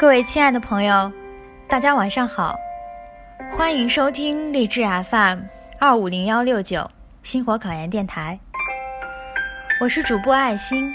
[0.00, 1.12] 各位亲爱的朋友，
[1.68, 2.58] 大家晚上好，
[3.50, 5.40] 欢迎收听励志 FM
[5.78, 6.90] 二五零幺六九
[7.22, 8.40] 星火考研电台，
[9.78, 10.90] 我是主播爱心。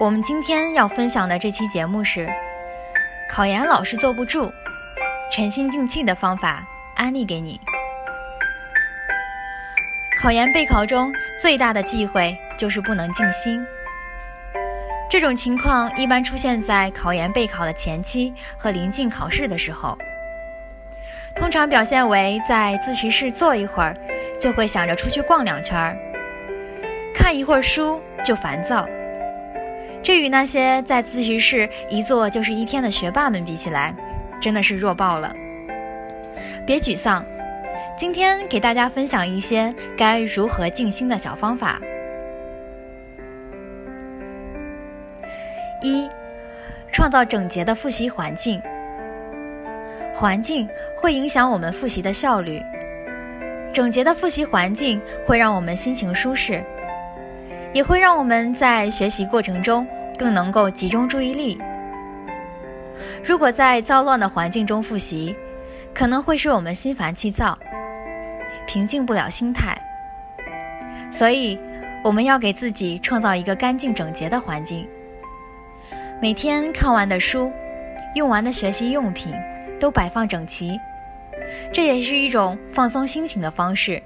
[0.00, 2.32] 我们今天要分享的这期节目是
[3.28, 4.48] 考研老是坐不住，
[5.32, 7.60] 沉心静气的方法安利给你。
[10.22, 13.60] 考研备考中最大的忌讳就是不能静心。
[15.08, 19.96] 这种情况一般出现在考研备考的前期和临近考试的时候，
[21.36, 23.96] 通常表现为在自习室坐一会儿，
[24.40, 25.96] 就会想着出去逛两圈儿；
[27.14, 28.86] 看一会儿书就烦躁。
[30.02, 33.94] 这与那些在自习室一坐就是一天的学霸们比起来，
[34.40, 35.32] 真的是弱爆了。
[36.66, 37.24] 别沮丧，
[37.96, 41.80] 今天给大家分享一些该如何静心的小方法。
[47.04, 48.58] 创造整洁的复习环境。
[50.14, 50.66] 环境
[50.96, 52.58] 会影响我们复习的效率。
[53.74, 56.64] 整洁的复习环境会让我们心情舒适，
[57.74, 59.86] 也会让我们在学习过程中
[60.18, 61.60] 更能够集中注意力。
[63.22, 65.36] 如果在糟乱的环境中复习，
[65.92, 67.58] 可能会使我们心烦气躁，
[68.66, 69.76] 平静不了心态。
[71.10, 71.60] 所以，
[72.02, 74.88] 我们要给自己创造一个干净整洁的环境。
[76.20, 77.52] 每天看完的书、
[78.14, 79.34] 用完的学习用品
[79.78, 80.78] 都摆放整齐，
[81.72, 84.00] 这也是一种放松心情的方式。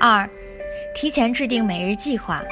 [0.00, 0.28] 二，
[0.94, 2.42] 提前制定每日计划。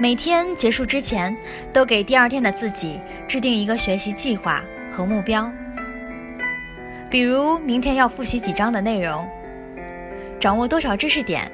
[0.00, 1.36] 每天结束之前，
[1.72, 2.98] 都给第二天的自己
[3.28, 5.50] 制定一个学习计划和目标。
[7.10, 9.28] 比如明天要复习几章的内容，
[10.40, 11.50] 掌握多少知识点，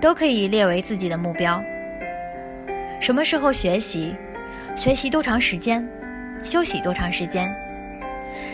[0.00, 1.62] 都可以列为自己的目标。
[3.00, 4.14] 什么时候学习？
[4.74, 5.86] 学习多长时间？
[6.42, 7.54] 休息多长时间？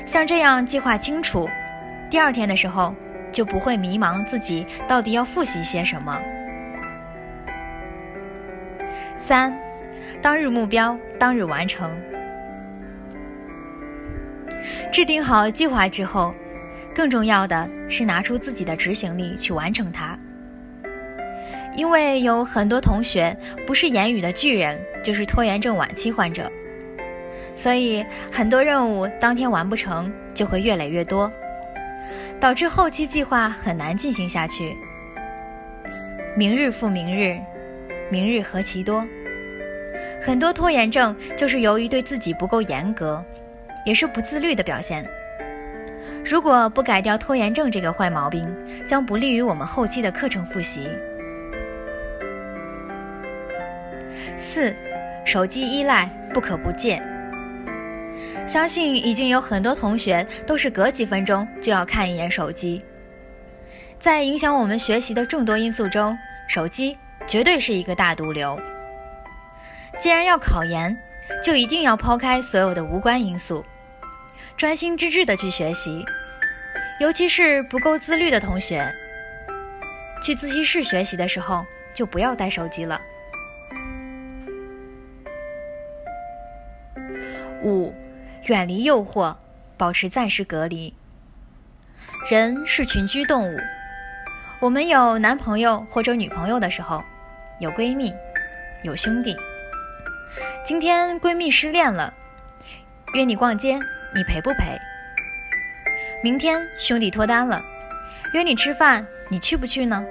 [0.05, 1.49] 像这样计划清楚，
[2.11, 2.95] 第二天的时候
[3.31, 6.21] 就不会迷茫自己到底要复习些什么。
[9.17, 9.57] 三，
[10.21, 11.91] 当日目标当日完成。
[14.93, 16.35] 制定好计划之后，
[16.95, 20.19] 更重要的是拿出自己的执行力去完成它。
[21.77, 26.51] 因为有很多同学不是言语的巨人，就是拖延症晚期患者，
[27.55, 31.31] 所以很多任务当天完不成，就会越累越多，
[32.41, 34.75] 导致后期计划很难进行下去。
[36.35, 37.39] 明日复明日，
[38.11, 39.05] 明日何其多，
[40.23, 43.23] 很多拖延症就是由于对自己不够严格，
[43.85, 45.07] 也是不自律的表现。
[46.25, 48.49] 如果不改掉拖延症这个坏毛病，
[48.89, 50.89] 将不利于我们后期的课程复习。
[54.39, 54.75] 四，
[55.25, 57.03] 手机依赖不可不戒。
[58.47, 62.85] 相信已经有很多同学都是隔几分钟就要看一眼手机。
[63.99, 66.17] 在影响我们学习的众多因素中，
[66.49, 66.97] 手机
[67.27, 68.59] 绝对是一个大毒瘤。
[69.99, 70.97] 既然要考研，
[71.43, 73.65] 就一定要抛开所有的无关因素，
[74.57, 76.05] 专心致志的去学习。
[77.01, 78.87] 尤其是不够自律的同学，
[80.23, 81.65] 去自习室学习的时候
[81.95, 83.01] 就不要带手机了。
[87.67, 87.93] 五，
[88.45, 89.35] 远离诱惑，
[89.77, 90.95] 保持暂时隔离。
[92.31, 93.59] 人是群居动物，
[94.61, 97.03] 我们有男朋友或者女朋友的时候，
[97.59, 98.15] 有闺蜜，
[98.85, 99.37] 有兄弟。
[100.65, 102.15] 今天闺蜜失恋了，
[103.15, 103.81] 约你逛街，
[104.15, 104.79] 你陪不陪？
[106.23, 107.61] 明天兄弟脱单了，
[108.33, 110.07] 约你吃饭，你去不去呢？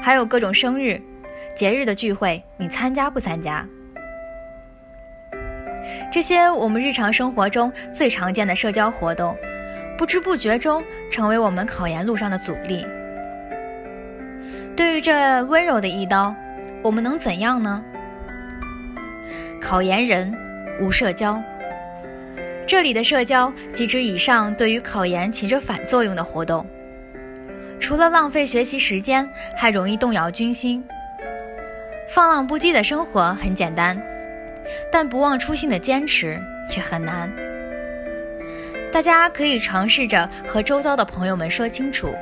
[0.00, 1.02] 还有各种生日、
[1.56, 3.66] 节日的聚会，你参加不参加？
[6.12, 9.34] 这些我们日常生活中最常见的社交活动，
[9.96, 12.86] 不知不觉中成为我们考研路上的阻力。
[14.76, 16.34] 对于这温柔的一刀，
[16.82, 17.82] 我们能怎样呢？
[19.58, 20.30] 考研人
[20.78, 21.42] 无社交，
[22.66, 26.66] 这里的社交即指以上对于考研起着反作用的活动。
[27.80, 29.26] 除了浪费学习时间，
[29.56, 30.84] 还容易动摇军心。
[32.06, 33.96] 放浪不羁的生活很简单。
[34.90, 37.30] 但不忘初心的坚持却很难。
[38.92, 42.14] 大家可以尝试着和周遭的朋友们说清楚，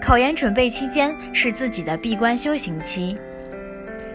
[0.00, 3.16] 考研准备期间是自己的闭关修行期，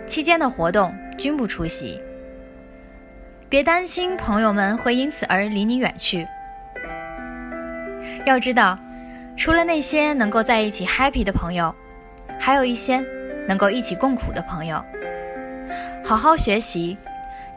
[0.06, 2.00] 期间的活动均不出席。
[3.50, 6.26] 别担心朋友们会因此而离你远去。
[8.26, 8.78] 要知道，
[9.36, 11.74] 除了那些能够在一起 happy 的朋友，
[12.40, 13.04] 还有一些
[13.48, 14.84] 能够一起共苦的朋友。
[16.06, 16.98] 好好学习，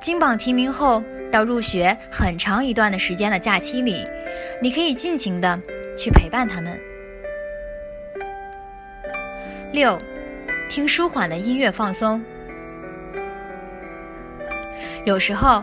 [0.01, 1.03] 金榜题名后
[1.33, 4.07] 到入学很长一段的时间的假期里，
[4.63, 5.61] 你可以尽情的
[5.99, 6.79] 去陪伴他们。
[9.73, 10.01] 六，
[10.71, 12.23] 听舒缓的音乐放松。
[15.05, 15.63] 有时候，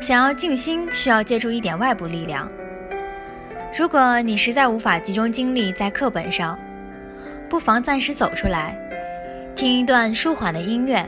[0.00, 2.48] 想要静心，需要借助一点外部力量。
[3.76, 6.56] 如果你实在无法集中精力在课本上，
[7.48, 8.76] 不妨暂时走出来，
[9.56, 11.04] 听一段舒缓的音乐，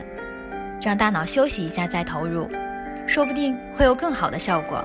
[0.81, 2.49] 让大脑休息一下再投入，
[3.07, 4.83] 说不定会有更好的效果。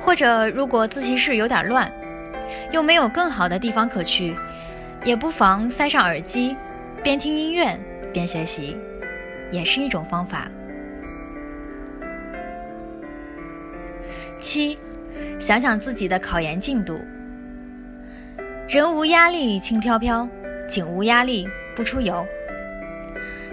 [0.00, 1.90] 或者，如果自习室有点乱，
[2.70, 4.34] 又没有更好的地方可去，
[5.04, 6.56] 也不妨塞上耳机，
[7.02, 7.78] 边听音乐
[8.12, 8.76] 边学习，
[9.50, 10.50] 也是一种方法。
[14.40, 14.78] 七。
[15.38, 17.00] 想想自己的考研进度，
[18.68, 20.26] 人无压力轻飘飘，
[20.68, 22.24] 景无压力不出游。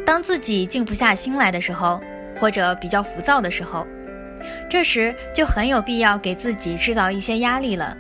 [0.10, 2.02] 当自己静不下心来的时候，
[2.40, 3.86] 或者比较浮躁的时候，
[4.68, 7.96] 这时就很有必要给自己制造一些压力了。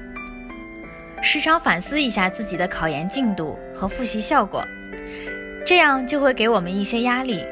[1.21, 4.65] 时常反思一下自己的考研进度和复习效果，
[5.63, 7.45] 这样就会给我们一些压力。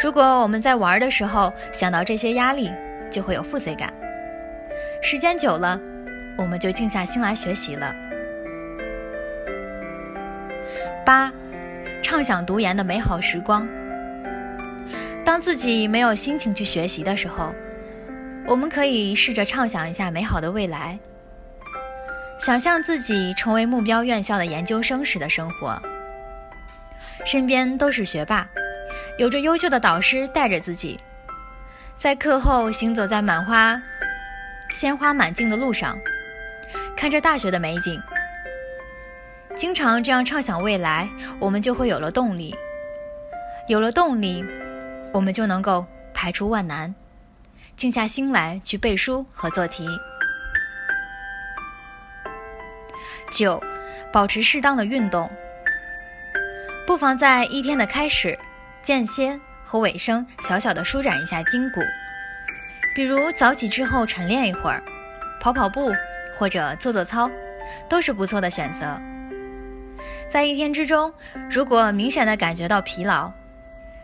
[0.00, 2.70] 如果我们在玩的时候想到这些压力，
[3.10, 3.92] 就会有负罪感。
[5.02, 5.80] 时间久了，
[6.38, 7.92] 我们就静下心来学习了。
[11.04, 11.32] 八，
[12.04, 13.66] 畅想读研的美好时光。
[15.24, 17.50] 当自己没有心情去学习的时候，
[18.46, 20.98] 我们可以试着畅想一下美好的未来，
[22.38, 25.80] 想象自己成为目标院校的研究生时的生活，
[27.24, 28.46] 身边都是学霸，
[29.18, 31.00] 有着优秀的导师带着自己，
[31.96, 33.80] 在课后行走在满花。
[34.70, 35.96] 鲜花满径的路上，
[36.96, 37.98] 看着大学的美景，
[39.56, 41.08] 经常这样畅想未来，
[41.38, 42.54] 我们就会有了动力。
[43.68, 44.44] 有了动力，
[45.12, 46.92] 我们就能够排除万难，
[47.76, 49.86] 静下心来去背书和做题。
[53.30, 53.62] 九，
[54.12, 55.30] 保持适当的运动，
[56.86, 58.36] 不妨在一天的开始、
[58.82, 61.80] 间歇和尾声，小小的舒展一下筋骨。
[62.94, 64.82] 比如早起之后晨练一会儿，
[65.40, 65.92] 跑跑步
[66.36, 67.30] 或者做做操，
[67.88, 69.00] 都是不错的选择。
[70.34, 71.12] 在一天之中，
[71.48, 73.30] 如果明显的感觉到疲劳，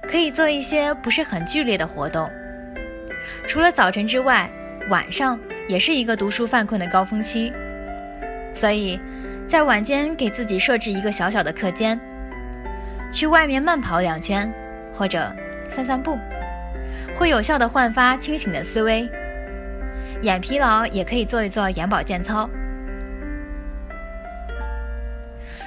[0.02, 2.30] 可以做一些不是很剧烈的活动。
[3.48, 4.48] 除了早晨之外，
[4.90, 5.36] 晚上
[5.66, 7.52] 也是一个读书犯困的高峰期，
[8.54, 8.96] 所以，
[9.48, 11.98] 在晚间给自己设置一个小小的课间，
[13.12, 14.48] 去外面慢跑两圈，
[14.94, 15.34] 或者
[15.68, 16.16] 散散步。
[17.18, 19.08] 会有效的焕发清醒的思维，
[20.22, 22.48] 眼疲劳也可以做一做眼保健操。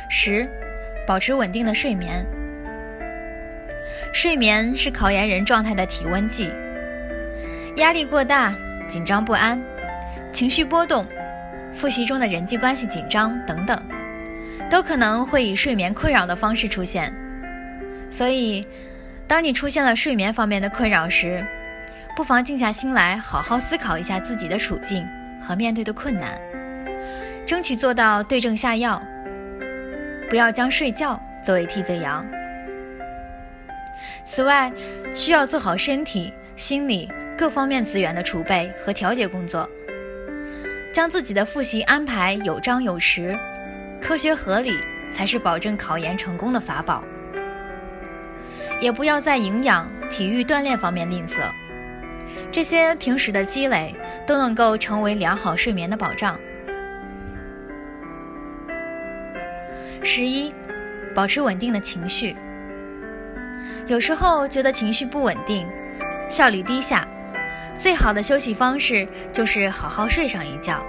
[0.09, 0.47] 十，
[1.07, 2.25] 保持稳定的睡眠。
[4.13, 6.51] 睡眠是考研人状态的体温计。
[7.77, 8.53] 压力过大、
[8.87, 9.61] 紧张不安、
[10.31, 11.05] 情绪波动、
[11.73, 13.81] 复习中的人际关系紧张等等，
[14.69, 17.13] 都可能会以睡眠困扰的方式出现。
[18.09, 18.65] 所以。
[19.25, 21.43] 当你出现了睡眠方面的困扰时，
[22.13, 25.07] 不妨静下心来，好好思考一下自己的处境
[25.41, 26.37] 和面对的困难，
[27.47, 29.01] 争取做到对症下药，
[30.33, 32.25] 不要将睡觉作为替罪羊。
[34.25, 34.73] 此外，
[35.13, 39.69] 需要做好身体、心理各方面资源的储备和调节工作，
[40.91, 43.37] 将自己的复习安排有章有实、
[44.01, 44.79] 科学合理，
[45.11, 47.03] 才是保证考研成功的法宝。
[48.81, 51.43] 也不要在营养、体育锻炼方面吝啬，
[52.51, 53.93] 这些平时的积累
[54.25, 56.39] 都能够成为良好睡眠的保障。
[60.03, 60.53] 十一，
[61.15, 62.35] 保持稳定的情绪。
[63.87, 65.65] 有时候觉得情绪不稳定，
[66.29, 67.07] 效率低下，
[67.77, 70.85] 最好的休息方式就是好好睡上一觉，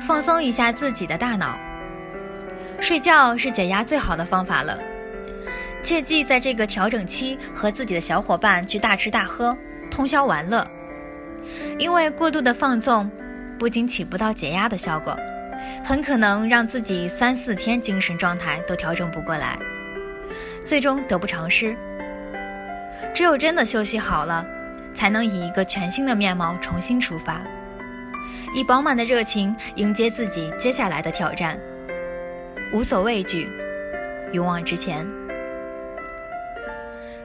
[0.00, 1.58] 放松一下自己的大脑。
[2.80, 4.78] 睡觉是解压最好的方法了。
[5.82, 9.56] 切记在这个调整期和自己的小伙伴去大吃大喝、
[9.90, 10.66] 通宵玩乐，
[11.78, 13.10] 因为过度的放纵
[13.58, 15.16] 不仅起不到解压的效果，
[15.84, 19.58] 很可能让自己三四天精神状态都调整不过来，
[20.64, 21.76] 最终得不偿失。
[23.14, 24.46] 只有真的休息好了，
[24.94, 27.40] 才能以一个全新的面貌重新出发，
[28.54, 31.58] 以饱满的热情迎接自己接下来的挑战，
[32.72, 33.48] 无所畏惧，
[34.32, 35.06] 勇往直前。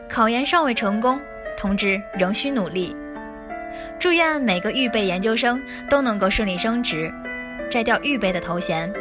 [0.09, 1.19] 考研尚未成功，
[1.55, 2.95] 同志仍需努力。
[3.99, 7.11] 祝愿每个预备研究生都能够顺利升职，
[7.69, 8.91] 摘掉预备的头衔，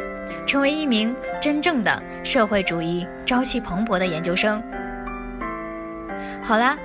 [0.45, 4.61] 成为一名真正的社会主义朝气蓬勃的研究生。
[6.41, 6.77] 好啦，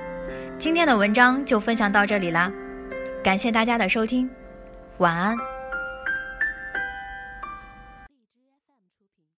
[0.57, 2.51] 今天的文章就分享到这里啦，
[3.23, 4.29] 感谢大家的收听，
[4.97, 5.54] 晚安。